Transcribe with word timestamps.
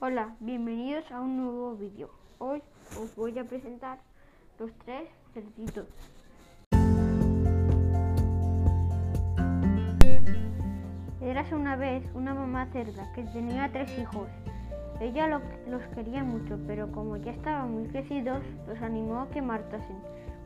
Hola, 0.00 0.34
bienvenidos 0.40 1.10
a 1.12 1.20
un 1.20 1.36
nuevo 1.36 1.76
vídeo. 1.76 2.10
Hoy 2.38 2.62
os 3.00 3.14
voy 3.16 3.38
a 3.38 3.44
presentar 3.44 3.98
los 4.58 4.72
tres 4.84 5.08
cerditos. 5.34 5.86
Eras 11.20 11.52
una 11.52 11.76
vez 11.76 12.02
una 12.14 12.34
mamá 12.34 12.66
cerda 12.72 13.12
que 13.12 13.22
tenía 13.24 13.70
tres 13.70 13.96
hijos. 13.98 14.28
Ella 15.00 15.26
lo- 15.28 15.40
los 15.68 15.82
quería 15.94 16.24
mucho, 16.24 16.58
pero 16.66 16.90
como 16.92 17.16
ya 17.16 17.32
estaban 17.32 17.72
muy 17.72 17.84
crecidos, 17.88 18.42
los 18.66 18.80
animó 18.82 19.20
a 19.20 19.30
que 19.30 19.40
marchasen 19.42 19.96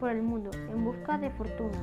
por 0.00 0.10
el 0.10 0.22
mundo 0.22 0.50
en 0.70 0.84
busca 0.84 1.18
de 1.18 1.30
fortuna. 1.30 1.78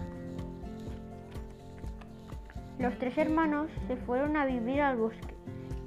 Los 2.79 2.97
tres 2.97 3.17
hermanos 3.17 3.69
se 3.87 3.95
fueron 3.97 4.37
a 4.37 4.45
vivir 4.45 4.81
al 4.81 4.97
bosque 4.97 5.35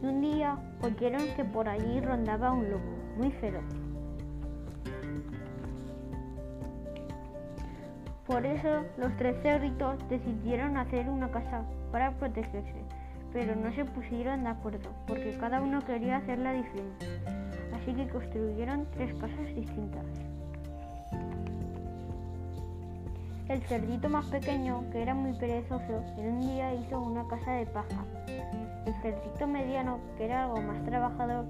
y 0.02 0.06
un 0.06 0.20
día 0.20 0.58
oyeron 0.82 1.22
que 1.36 1.44
por 1.44 1.68
allí 1.68 2.00
rondaba 2.00 2.52
un 2.52 2.68
lobo 2.70 2.96
muy 3.16 3.30
feroz. 3.32 3.64
Por 8.26 8.44
eso 8.46 8.84
los 8.96 9.16
tres 9.16 9.36
cerditos 9.42 9.96
decidieron 10.08 10.76
hacer 10.76 11.08
una 11.08 11.30
casa 11.30 11.64
para 11.90 12.12
protegerse, 12.12 12.82
pero 13.32 13.54
no 13.54 13.72
se 13.72 13.84
pusieron 13.84 14.44
de 14.44 14.50
acuerdo 14.50 14.90
porque 15.06 15.36
cada 15.38 15.60
uno 15.60 15.84
quería 15.84 16.16
hacerla 16.16 16.52
diferente. 16.52 17.06
Así 17.74 17.94
que 17.94 18.08
construyeron 18.08 18.86
tres 18.92 19.12
casas 19.14 19.54
distintas. 19.54 20.04
El 23.48 23.60
cerdito 23.64 24.08
más 24.08 24.24
pequeño, 24.26 24.84
que 24.92 25.02
era 25.02 25.14
muy 25.14 25.34
perezoso, 25.34 26.02
en 26.16 26.34
un 26.34 26.40
día 26.40 26.72
hizo 26.74 27.00
una 27.00 27.26
casa 27.28 27.52
de 27.52 27.66
paja. 27.66 28.04
El 28.86 28.94
cerdito 28.94 29.46
mediano, 29.46 30.00
que 30.16 30.24
era 30.24 30.44
algo 30.44 30.60
más 30.60 30.82
trabajador, 30.84 31.44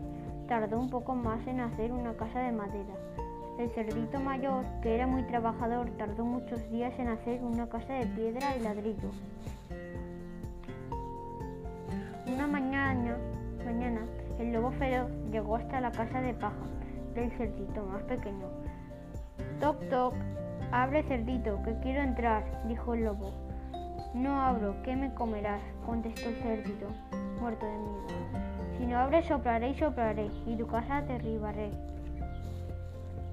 tardó 0.48 0.78
un 0.78 0.90
poco 0.90 1.14
más 1.14 1.46
en 1.46 1.60
hacer 1.60 1.92
una 1.92 2.14
casa 2.14 2.40
de 2.40 2.52
madera. 2.52 2.94
El 3.58 3.70
cerdito 3.70 4.20
mayor, 4.20 4.64
que 4.82 4.94
era 4.94 5.06
muy 5.06 5.22
trabajador, 5.22 5.90
tardó 5.96 6.24
muchos 6.24 6.70
días 6.70 6.92
en 6.98 7.08
hacer 7.08 7.42
una 7.42 7.68
casa 7.68 7.94
de 7.94 8.06
piedra 8.06 8.56
y 8.56 8.60
ladrillo. 8.60 9.10
Una 12.26 12.46
mañana, 12.46 13.16
mañana, 13.64 14.00
el 14.38 14.52
lobo 14.52 14.70
feroz 14.72 15.10
llegó 15.30 15.56
hasta 15.56 15.80
la 15.80 15.90
casa 15.90 16.20
de 16.20 16.34
paja 16.34 16.66
del 17.14 17.30
cerdito 17.32 17.84
más 17.84 18.02
pequeño. 18.02 18.46
Toc 19.60 19.88
toc, 19.88 20.14
abre 20.70 21.02
cerdito, 21.04 21.62
que 21.62 21.78
quiero 21.80 22.02
entrar, 22.02 22.44
dijo 22.66 22.94
el 22.94 23.04
lobo. 23.04 23.32
No 24.14 24.42
abro, 24.42 24.74
¿qué 24.84 24.94
me 24.94 25.14
comerás? 25.14 25.62
contestó 25.86 26.28
el 26.28 26.36
cerdito, 26.36 26.86
muerto 27.40 27.64
de 27.64 27.72
miedo. 27.72 28.06
Si 28.76 28.86
no 28.86 28.98
abres, 28.98 29.24
soplaré 29.24 29.70
y 29.70 29.78
soplaré, 29.78 30.30
y 30.46 30.54
tu 30.54 30.66
casa 30.66 31.00
derribaré. 31.00 31.70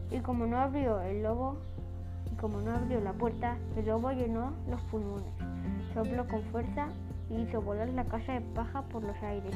Y 0.10 0.20
como 0.20 0.46
no 0.46 0.58
abrió 0.58 1.02
el 1.02 1.22
lobo, 1.22 1.58
y 2.32 2.36
como 2.38 2.62
no 2.62 2.72
abrió 2.72 3.02
la 3.02 3.12
puerta, 3.12 3.58
el 3.76 3.88
lobo 3.88 4.14
llenó 4.14 4.54
los 4.70 4.82
pulmones, 4.84 5.34
sopló 5.94 6.26
con 6.30 6.44
fuerza 6.44 6.88
y 7.30 7.42
hizo 7.42 7.62
volar 7.62 7.90
la 7.90 8.06
casa 8.06 8.34
de 8.34 8.42
paja 8.42 8.82
por 8.84 9.04
los 9.04 9.22
aires. 9.22 9.54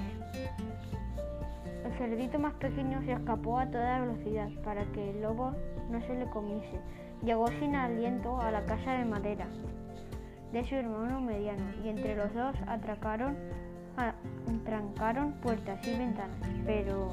El 1.85 1.93
cerdito 1.99 2.37
más 2.37 2.53
pequeño 2.55 3.01
se 3.05 3.13
escapó 3.13 3.59
a 3.59 3.67
toda 3.67 4.01
velocidad 4.01 4.49
para 4.65 4.83
que 4.91 5.11
el 5.11 5.21
lobo 5.21 5.53
no 5.89 6.01
se 6.01 6.15
le 6.15 6.25
comiese. 6.25 6.81
Llegó 7.23 7.47
sin 7.47 7.77
aliento 7.77 8.41
a 8.41 8.51
la 8.51 8.65
casa 8.65 8.91
de 8.91 9.05
madera 9.05 9.47
de 10.53 10.63
su 10.65 10.75
hermano 10.75 11.19
mediano 11.19 11.63
y 11.83 11.89
entre 11.89 12.15
los 12.15 12.31
dos 12.33 12.55
atracaron, 12.67 13.35
a- 13.97 14.13
trancaron 14.63 15.33
puertas 15.41 15.85
y 15.87 15.97
ventanas, 15.97 16.37
pero 16.65 17.09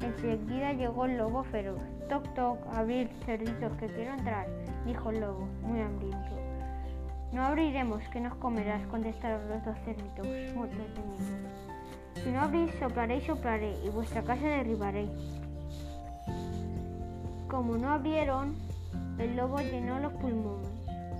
enseguida 0.00 0.72
llegó 0.72 1.04
el 1.04 1.18
lobo 1.18 1.44
feroz. 1.44 1.80
Toc 2.08 2.34
toc, 2.34 2.58
abrir, 2.74 3.08
cerditos, 3.26 3.72
que 3.78 3.86
quiero 3.86 4.14
entrar, 4.14 4.46
dijo 4.86 5.10
el 5.10 5.20
lobo, 5.20 5.46
muy 5.62 5.80
hambriento. 5.80 6.18
No 7.32 7.44
abriremos, 7.44 8.02
que 8.12 8.20
nos 8.20 8.34
comerás, 8.36 8.86
contestaron 8.86 9.48
los 9.48 9.64
dos 9.64 9.76
cerditos, 9.84 10.26
muertos 10.54 10.78
de 10.78 11.02
miedo. 11.02 11.48
Si 12.22 12.30
no 12.30 12.40
abrís, 12.40 12.70
soplaré 12.78 13.16
y 13.16 13.20
soplaré, 13.22 13.74
y 13.84 13.90
vuestra 13.90 14.22
casa 14.22 14.46
derribaré. 14.46 15.06
Como 17.48 17.76
no 17.76 17.90
abrieron, 17.90 18.54
el 19.18 19.36
lobo 19.36 19.58
llenó 19.60 19.98
los 20.00 20.12
pulmones, 20.14 20.68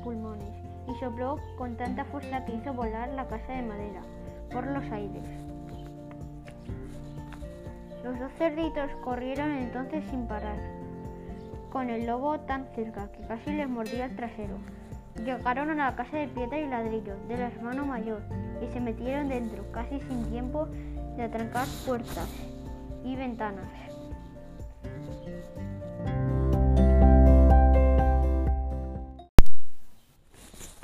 pulmones 0.05 0.51
y 0.87 0.95
sopló 1.01 1.39
con 1.57 1.77
tanta 1.77 2.05
fuerza 2.05 2.45
que 2.45 2.55
hizo 2.55 2.73
volar 2.75 3.09
la 3.09 3.27
casa 3.27 3.53
de 3.55 3.63
madera 3.63 4.03
por 4.53 4.67
los 4.67 4.85
aires. 4.93 5.25
Los 8.05 8.19
dos 8.21 8.31
cerditos 8.37 8.91
corrieron 9.03 9.51
entonces 9.51 10.05
sin 10.11 10.27
parar, 10.27 10.59
con 11.73 11.89
el 11.89 12.07
lobo 12.07 12.39
tan 12.41 12.67
cerca 12.75 13.11
que 13.11 13.27
casi 13.27 13.51
les 13.51 13.69
mordía 13.69 14.05
el 14.05 14.15
trasero. 14.15 14.59
Llegaron 15.25 15.71
a 15.71 15.91
la 15.91 15.97
casa 15.97 16.19
de 16.19 16.29
piedra 16.29 16.59
y 16.59 16.69
ladrillo 16.69 17.17
del 17.29 17.41
hermano 17.41 17.87
mayor 17.87 18.21
y 18.61 18.71
se 18.73 18.81
metieron 18.81 19.29
dentro, 19.29 19.65
casi 19.73 20.01
sin 20.01 20.25
tiempo 20.31 20.67
de 21.17 21.23
atrancar 21.23 21.67
puertas 21.87 22.29
y 23.05 23.17
ventanas. 23.17 23.71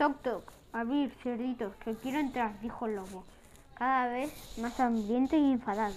Toc 0.01 0.23
toc, 0.23 0.51
abrir, 0.73 1.11
cerditos, 1.23 1.77
que 1.85 1.95
quiero 1.95 2.21
entrar, 2.21 2.59
dijo 2.63 2.87
el 2.87 2.97
lobo, 2.97 3.27
cada 3.75 4.11
vez 4.11 4.33
más 4.57 4.81
hambriento 4.81 5.37
y 5.37 5.53
enfadado. 5.53 5.95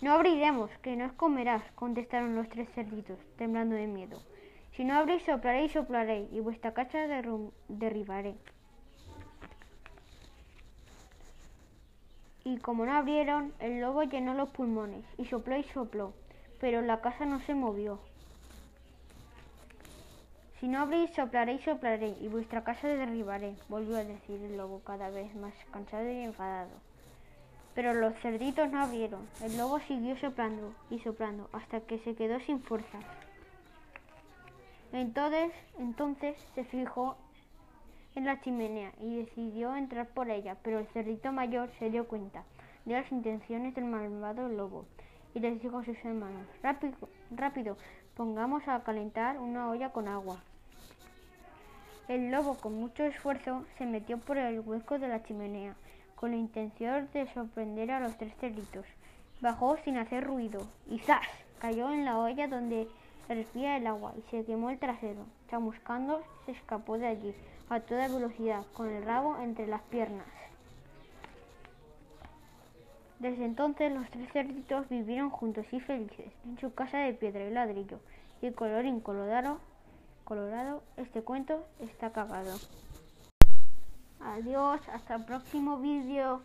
No 0.00 0.14
abriremos, 0.14 0.70
que 0.80 0.96
nos 0.96 1.12
comerás, 1.12 1.62
contestaron 1.74 2.34
los 2.34 2.48
tres 2.48 2.66
cerditos, 2.74 3.18
temblando 3.36 3.74
de 3.74 3.88
miedo. 3.88 4.22
Si 4.74 4.84
no 4.84 4.94
abrís, 4.94 5.22
soplaré 5.24 5.66
y 5.66 5.68
soplaré, 5.68 6.28
y 6.32 6.40
vuestra 6.40 6.72
casa 6.72 7.06
derrum- 7.06 7.52
derribaré. 7.68 8.36
Y 12.42 12.56
como 12.56 12.86
no 12.86 12.94
abrieron, 12.94 13.52
el 13.58 13.82
lobo 13.82 14.02
llenó 14.04 14.32
los 14.32 14.48
pulmones, 14.48 15.04
y 15.18 15.26
sopló 15.26 15.58
y 15.58 15.64
sopló, 15.64 16.14
pero 16.58 16.80
la 16.80 17.02
casa 17.02 17.26
no 17.26 17.40
se 17.40 17.54
movió. 17.54 18.00
Si 20.60 20.68
no 20.68 20.80
abrís, 20.80 21.10
soplaré 21.10 21.54
y 21.54 21.58
soplaré, 21.58 22.16
y 22.18 22.28
vuestra 22.28 22.64
casa 22.64 22.88
derribaré, 22.88 23.54
volvió 23.68 23.96
a 23.96 24.04
decir 24.04 24.42
el 24.42 24.56
lobo 24.56 24.80
cada 24.80 25.10
vez 25.10 25.34
más 25.36 25.52
cansado 25.70 26.10
y 26.10 26.22
enfadado. 26.22 26.70
Pero 27.74 27.92
los 27.92 28.14
cerditos 28.20 28.72
no 28.72 28.80
abrieron. 28.80 29.28
El 29.42 29.58
lobo 29.58 29.80
siguió 29.80 30.16
soplando 30.16 30.72
y 30.88 30.98
soplando 31.00 31.50
hasta 31.52 31.80
que 31.80 31.98
se 31.98 32.14
quedó 32.14 32.40
sin 32.40 32.62
fuerzas. 32.62 33.04
Entonces, 34.92 35.52
entonces 35.78 36.36
se 36.54 36.64
fijó 36.64 37.16
en 38.14 38.24
la 38.24 38.40
chimenea 38.40 38.92
y 38.98 39.16
decidió 39.16 39.76
entrar 39.76 40.08
por 40.08 40.30
ella, 40.30 40.56
pero 40.62 40.78
el 40.78 40.86
cerdito 40.86 41.32
mayor 41.32 41.70
se 41.78 41.90
dio 41.90 42.08
cuenta 42.08 42.44
de 42.86 42.94
las 42.94 43.12
intenciones 43.12 43.74
del 43.74 43.84
malvado 43.84 44.48
lobo 44.48 44.86
y 45.36 45.38
les 45.38 45.60
dijo 45.60 45.76
a 45.76 45.84
sus 45.84 46.02
hermanos, 46.02 46.46
rápido, 46.62 46.96
rápido, 47.30 47.76
pongamos 48.16 48.66
a 48.68 48.80
calentar 48.80 49.38
una 49.38 49.68
olla 49.68 49.90
con 49.90 50.08
agua. 50.08 50.38
El 52.08 52.30
lobo 52.30 52.54
con 52.54 52.72
mucho 52.72 53.04
esfuerzo 53.04 53.66
se 53.76 53.84
metió 53.84 54.16
por 54.16 54.38
el 54.38 54.60
hueco 54.60 54.98
de 54.98 55.08
la 55.08 55.22
chimenea 55.22 55.76
con 56.14 56.30
la 56.30 56.38
intención 56.38 57.10
de 57.12 57.30
sorprender 57.34 57.90
a 57.90 58.00
los 58.00 58.16
tres 58.16 58.32
cerditos. 58.40 58.86
Bajó 59.42 59.76
sin 59.84 59.98
hacer 59.98 60.24
ruido 60.24 60.66
y 60.88 61.00
¡zas! 61.00 61.26
cayó 61.58 61.92
en 61.92 62.06
la 62.06 62.18
olla 62.18 62.48
donde 62.48 62.88
hervía 63.28 63.76
el 63.76 63.86
agua 63.88 64.14
y 64.16 64.22
se 64.30 64.42
quemó 64.46 64.70
el 64.70 64.78
trasero. 64.78 65.26
Chamuscando 65.50 66.22
se 66.46 66.52
escapó 66.52 66.96
de 66.96 67.08
allí 67.08 67.34
a 67.68 67.80
toda 67.80 68.08
velocidad 68.08 68.64
con 68.72 68.88
el 68.88 69.04
rabo 69.04 69.36
entre 69.42 69.66
las 69.66 69.82
piernas. 69.82 70.45
Desde 73.18 73.44
entonces 73.46 73.92
los 73.92 74.08
tres 74.10 74.30
cerditos 74.32 74.88
vivieron 74.88 75.30
juntos 75.30 75.64
y 75.72 75.80
felices 75.80 76.32
en 76.44 76.58
su 76.58 76.74
casa 76.74 76.98
de 76.98 77.14
piedra 77.14 77.44
y 77.44 77.52
ladrillo. 77.52 77.98
Y 78.42 78.50
colorín 78.50 79.00
colorado, 79.00 79.58
colorado, 80.24 80.82
este 80.98 81.22
cuento 81.22 81.64
está 81.80 82.08
acabado. 82.08 82.58
Adiós, 84.20 84.80
hasta 84.88 85.14
el 85.14 85.24
próximo 85.24 85.78
vídeo. 85.78 86.42